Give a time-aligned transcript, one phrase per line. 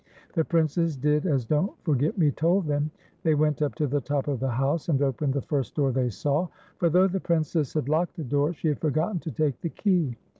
[0.33, 2.89] The Princes did as Don't Forget Me told them;
[3.21, 6.09] they went up to the top of the house, and opened the first door they
[6.09, 6.47] saw;
[6.79, 10.15] for, though the Princess had locked the door, she had forgotten to take the kc\'.